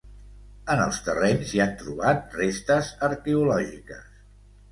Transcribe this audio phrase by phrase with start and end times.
[0.75, 4.09] En els terrenys s'hi han trobat restes arqueològiques.